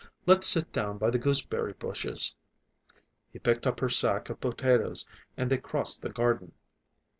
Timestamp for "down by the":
0.71-1.19